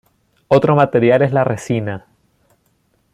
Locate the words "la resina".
1.31-2.07